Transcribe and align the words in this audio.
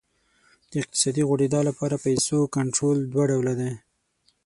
د 0.69 0.71
اقتصادي 0.81 1.23
غوړېدا 1.27 1.61
لپاره 1.69 1.95
پیسو 2.05 2.37
کنټرول 2.55 2.97
دوه 3.13 3.25
ډوله 3.31 3.53
دی. 3.59 3.71